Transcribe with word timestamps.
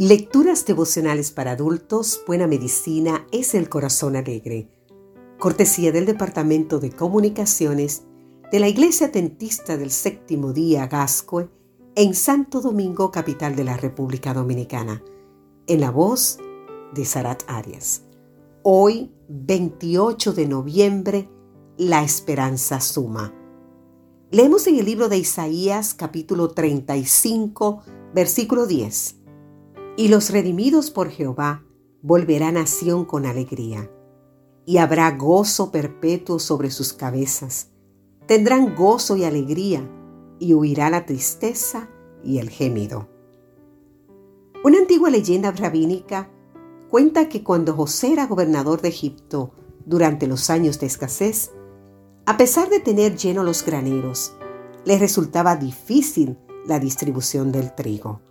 Lecturas 0.00 0.64
devocionales 0.64 1.30
para 1.30 1.50
adultos, 1.50 2.22
Buena 2.26 2.46
Medicina 2.46 3.26
es 3.32 3.54
el 3.54 3.68
Corazón 3.68 4.16
Alegre. 4.16 4.70
Cortesía 5.38 5.92
del 5.92 6.06
Departamento 6.06 6.80
de 6.80 6.90
Comunicaciones 6.90 8.04
de 8.50 8.60
la 8.60 8.68
Iglesia 8.68 9.08
Atentista 9.08 9.76
del 9.76 9.90
Séptimo 9.90 10.54
Día 10.54 10.86
Gascue 10.86 11.50
en 11.96 12.14
Santo 12.14 12.62
Domingo, 12.62 13.10
capital 13.10 13.54
de 13.54 13.64
la 13.64 13.76
República 13.76 14.32
Dominicana. 14.32 15.04
En 15.66 15.80
la 15.82 15.90
voz 15.90 16.38
de 16.94 17.04
Sarat 17.04 17.42
Arias. 17.46 18.04
Hoy, 18.62 19.12
28 19.28 20.32
de 20.32 20.46
noviembre, 20.46 21.28
la 21.76 22.02
esperanza 22.02 22.80
suma. 22.80 23.34
Leemos 24.30 24.66
en 24.66 24.78
el 24.78 24.86
libro 24.86 25.10
de 25.10 25.18
Isaías 25.18 25.92
capítulo 25.92 26.48
35, 26.48 27.82
versículo 28.14 28.64
10 28.66 29.19
y 30.00 30.08
los 30.08 30.30
redimidos 30.30 30.90
por 30.90 31.10
Jehová 31.10 31.62
volverán 32.00 32.56
a 32.56 32.66
Sión 32.66 33.04
con 33.04 33.26
alegría, 33.26 33.90
y 34.64 34.78
habrá 34.78 35.10
gozo 35.10 35.70
perpetuo 35.70 36.38
sobre 36.38 36.70
sus 36.70 36.94
cabezas. 36.94 37.68
Tendrán 38.24 38.74
gozo 38.74 39.18
y 39.18 39.24
alegría, 39.24 39.86
y 40.38 40.54
huirá 40.54 40.88
la 40.88 41.04
tristeza 41.04 41.90
y 42.24 42.38
el 42.38 42.48
gemido. 42.48 43.10
Una 44.64 44.78
antigua 44.78 45.10
leyenda 45.10 45.52
rabínica 45.52 46.30
cuenta 46.88 47.28
que 47.28 47.44
cuando 47.44 47.74
José 47.74 48.14
era 48.14 48.26
gobernador 48.26 48.80
de 48.80 48.88
Egipto 48.88 49.52
durante 49.84 50.26
los 50.26 50.48
años 50.48 50.80
de 50.80 50.86
escasez, 50.86 51.50
a 52.24 52.38
pesar 52.38 52.70
de 52.70 52.80
tener 52.80 53.18
lleno 53.18 53.44
los 53.44 53.66
graneros, 53.66 54.32
le 54.86 54.98
resultaba 54.98 55.56
difícil 55.56 56.38
la 56.66 56.78
distribución 56.78 57.52
del 57.52 57.74
trigo. 57.74 58.29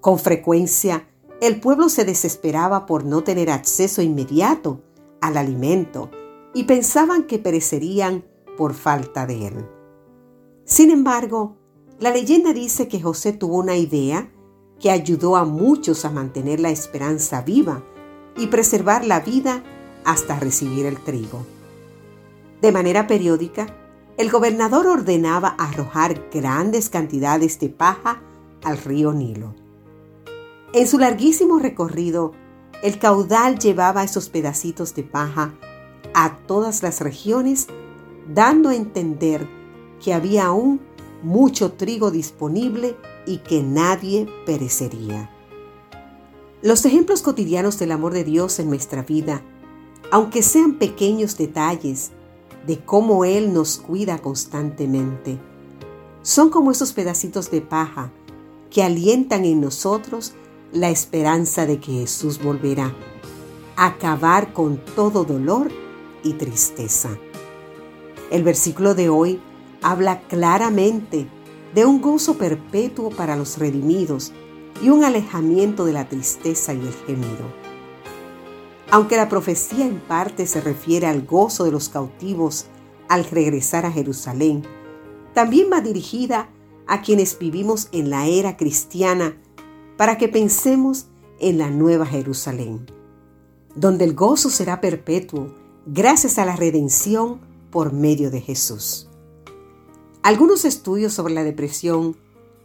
Con 0.00 0.18
frecuencia, 0.18 1.08
el 1.40 1.60
pueblo 1.60 1.88
se 1.88 2.04
desesperaba 2.04 2.86
por 2.86 3.04
no 3.04 3.22
tener 3.22 3.50
acceso 3.50 4.02
inmediato 4.02 4.82
al 5.20 5.36
alimento 5.36 6.10
y 6.54 6.64
pensaban 6.64 7.24
que 7.24 7.38
perecerían 7.38 8.24
por 8.56 8.74
falta 8.74 9.26
de 9.26 9.48
él. 9.48 9.68
Sin 10.64 10.90
embargo, 10.90 11.56
la 11.98 12.10
leyenda 12.10 12.52
dice 12.52 12.88
que 12.88 13.00
José 13.00 13.32
tuvo 13.32 13.58
una 13.58 13.76
idea 13.76 14.30
que 14.78 14.90
ayudó 14.90 15.36
a 15.36 15.44
muchos 15.44 16.04
a 16.04 16.10
mantener 16.10 16.60
la 16.60 16.70
esperanza 16.70 17.42
viva 17.42 17.82
y 18.36 18.46
preservar 18.46 19.04
la 19.04 19.20
vida 19.20 19.62
hasta 20.04 20.38
recibir 20.38 20.86
el 20.86 20.98
trigo. 20.98 21.44
De 22.62 22.72
manera 22.72 23.06
periódica, 23.06 23.66
el 24.16 24.30
gobernador 24.30 24.86
ordenaba 24.86 25.48
arrojar 25.58 26.28
grandes 26.32 26.88
cantidades 26.88 27.60
de 27.60 27.68
paja 27.68 28.22
al 28.62 28.78
río 28.78 29.12
Nilo. 29.12 29.54
En 30.72 30.86
su 30.86 30.98
larguísimo 30.98 31.58
recorrido, 31.58 32.32
el 32.84 33.00
caudal 33.00 33.58
llevaba 33.58 34.04
esos 34.04 34.28
pedacitos 34.28 34.94
de 34.94 35.02
paja 35.02 35.52
a 36.14 36.36
todas 36.46 36.84
las 36.84 37.00
regiones, 37.00 37.66
dando 38.32 38.68
a 38.68 38.76
entender 38.76 39.48
que 40.02 40.14
había 40.14 40.46
aún 40.46 40.80
mucho 41.24 41.72
trigo 41.72 42.12
disponible 42.12 42.96
y 43.26 43.38
que 43.38 43.64
nadie 43.64 44.28
perecería. 44.46 45.28
Los 46.62 46.84
ejemplos 46.84 47.22
cotidianos 47.22 47.78
del 47.80 47.90
amor 47.90 48.12
de 48.12 48.22
Dios 48.22 48.60
en 48.60 48.68
nuestra 48.68 49.02
vida, 49.02 49.42
aunque 50.12 50.42
sean 50.42 50.74
pequeños 50.74 51.36
detalles 51.36 52.12
de 52.64 52.78
cómo 52.78 53.24
Él 53.24 53.52
nos 53.52 53.78
cuida 53.78 54.18
constantemente, 54.18 55.36
son 56.22 56.48
como 56.48 56.70
esos 56.70 56.92
pedacitos 56.92 57.50
de 57.50 57.60
paja 57.60 58.12
que 58.70 58.84
alientan 58.84 59.44
en 59.44 59.60
nosotros 59.60 60.34
la 60.72 60.90
esperanza 60.90 61.66
de 61.66 61.80
que 61.80 61.92
Jesús 61.92 62.42
volverá 62.42 62.94
acabar 63.80 64.52
con 64.52 64.76
todo 64.76 65.24
dolor 65.24 65.70
y 66.22 66.34
tristeza. 66.34 67.08
El 68.30 68.42
versículo 68.42 68.94
de 68.94 69.08
hoy 69.08 69.40
habla 69.80 70.20
claramente 70.28 71.26
de 71.74 71.86
un 71.86 72.02
gozo 72.02 72.36
perpetuo 72.36 73.08
para 73.08 73.36
los 73.36 73.56
redimidos 73.56 74.32
y 74.82 74.90
un 74.90 75.02
alejamiento 75.02 75.86
de 75.86 75.94
la 75.94 76.10
tristeza 76.10 76.74
y 76.74 76.80
el 76.80 76.92
gemido. 77.06 77.70
Aunque 78.90 79.16
la 79.16 79.30
profecía 79.30 79.86
en 79.86 79.98
parte 79.98 80.46
se 80.46 80.60
refiere 80.60 81.06
al 81.06 81.24
gozo 81.24 81.64
de 81.64 81.70
los 81.70 81.88
cautivos 81.88 82.66
al 83.08 83.24
regresar 83.24 83.86
a 83.86 83.92
Jerusalén, 83.92 84.62
también 85.32 85.70
va 85.72 85.80
dirigida 85.80 86.50
a 86.86 87.00
quienes 87.00 87.38
vivimos 87.38 87.88
en 87.92 88.10
la 88.10 88.26
era 88.26 88.58
cristiana 88.58 89.36
para 90.00 90.16
que 90.16 90.28
pensemos 90.28 91.08
en 91.40 91.58
la 91.58 91.68
nueva 91.68 92.06
Jerusalén, 92.06 92.86
donde 93.74 94.06
el 94.06 94.14
gozo 94.14 94.48
será 94.48 94.80
perpetuo 94.80 95.54
gracias 95.84 96.38
a 96.38 96.46
la 96.46 96.56
redención 96.56 97.42
por 97.70 97.92
medio 97.92 98.30
de 98.30 98.40
Jesús. 98.40 99.10
Algunos 100.22 100.64
estudios 100.64 101.12
sobre 101.12 101.34
la 101.34 101.44
depresión 101.44 102.16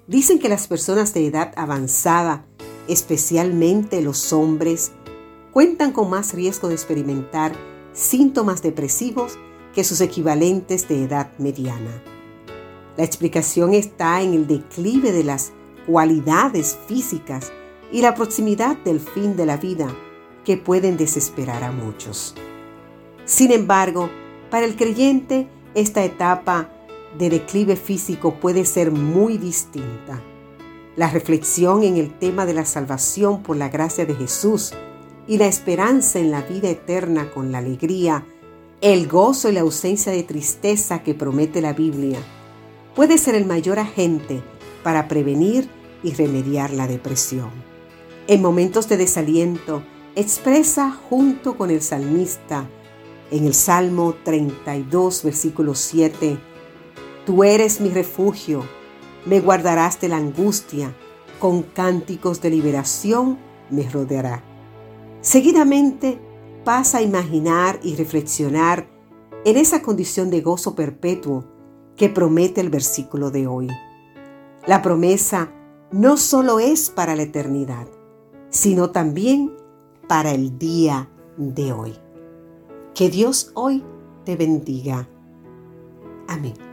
dicen 0.07 0.39
que 0.39 0.47
las 0.47 0.69
personas 0.69 1.13
de 1.13 1.27
edad 1.27 1.51
avanzada, 1.57 2.45
especialmente 2.87 4.01
los 4.01 4.31
hombres, 4.31 4.93
cuentan 5.51 5.91
con 5.91 6.09
más 6.09 6.33
riesgo 6.33 6.69
de 6.69 6.75
experimentar 6.75 7.51
síntomas 7.91 8.61
depresivos 8.61 9.37
que 9.73 9.83
sus 9.83 9.99
equivalentes 9.99 10.87
de 10.87 11.03
edad 11.03 11.37
mediana. 11.37 12.01
La 12.95 13.03
explicación 13.03 13.73
está 13.73 14.21
en 14.21 14.33
el 14.33 14.47
declive 14.47 15.11
de 15.11 15.25
las 15.25 15.51
cualidades 15.85 16.77
físicas 16.87 17.51
y 17.91 18.01
la 18.01 18.15
proximidad 18.15 18.77
del 18.77 18.99
fin 18.99 19.35
de 19.35 19.45
la 19.45 19.57
vida 19.57 19.87
que 20.43 20.57
pueden 20.57 20.97
desesperar 20.97 21.63
a 21.63 21.71
muchos. 21.71 22.35
Sin 23.25 23.51
embargo, 23.51 24.09
para 24.49 24.65
el 24.65 24.75
creyente 24.75 25.47
esta 25.73 26.03
etapa 26.03 26.69
de 27.17 27.29
declive 27.29 27.75
físico 27.75 28.35
puede 28.35 28.65
ser 28.65 28.91
muy 28.91 29.37
distinta. 29.37 30.21
La 30.95 31.09
reflexión 31.09 31.83
en 31.83 31.97
el 31.97 32.17
tema 32.17 32.45
de 32.45 32.53
la 32.53 32.65
salvación 32.65 33.43
por 33.43 33.57
la 33.57 33.69
gracia 33.69 34.05
de 34.05 34.15
Jesús 34.15 34.73
y 35.27 35.37
la 35.37 35.47
esperanza 35.47 36.19
en 36.19 36.31
la 36.31 36.41
vida 36.41 36.69
eterna 36.69 37.31
con 37.31 37.51
la 37.51 37.57
alegría, 37.57 38.25
el 38.81 39.07
gozo 39.07 39.49
y 39.49 39.53
la 39.53 39.61
ausencia 39.61 40.11
de 40.11 40.23
tristeza 40.23 41.03
que 41.03 41.13
promete 41.13 41.61
la 41.61 41.73
Biblia, 41.73 42.19
puede 42.95 43.17
ser 43.17 43.35
el 43.35 43.45
mayor 43.45 43.79
agente 43.79 44.41
para 44.85 45.07
prevenir 45.07 45.67
y 46.03 46.13
remediar 46.13 46.69
la 46.69 46.85
depresión. 46.85 47.49
En 48.27 48.43
momentos 48.43 48.87
de 48.87 48.97
desaliento, 48.97 49.81
expresa 50.15 50.91
junto 50.91 51.57
con 51.57 51.71
el 51.71 51.81
salmista 51.81 52.69
en 53.31 53.47
el 53.47 53.55
Salmo 53.55 54.13
32, 54.23 55.23
versículo 55.23 55.73
7, 55.73 56.37
Tú 57.25 57.43
eres 57.43 57.81
mi 57.81 57.89
refugio, 57.89 58.63
me 59.25 59.39
guardarás 59.39 59.99
de 59.99 60.09
la 60.09 60.17
angustia, 60.17 60.95
con 61.39 61.63
cánticos 61.63 62.39
de 62.41 62.51
liberación 62.51 63.39
me 63.71 63.89
rodeará. 63.89 64.43
Seguidamente 65.21 66.19
pasa 66.63 66.99
a 66.99 67.01
imaginar 67.01 67.79
y 67.81 67.95
reflexionar 67.95 68.87
en 69.45 69.57
esa 69.57 69.81
condición 69.81 70.29
de 70.29 70.41
gozo 70.41 70.75
perpetuo 70.75 71.43
que 71.97 72.07
promete 72.07 72.61
el 72.61 72.69
versículo 72.69 73.31
de 73.31 73.47
hoy. 73.47 73.67
La 74.67 74.81
promesa 74.81 75.51
no 75.91 76.17
solo 76.17 76.59
es 76.59 76.89
para 76.89 77.15
la 77.15 77.21
eternidad, 77.21 77.87
sino 78.49 78.89
también 78.89 79.53
para 80.07 80.31
el 80.31 80.57
día 80.57 81.07
de 81.37 81.71
hoy. 81.71 81.93
Que 82.95 83.09
Dios 83.09 83.51
hoy 83.53 83.83
te 84.23 84.35
bendiga. 84.35 85.07
Amén. 86.27 86.64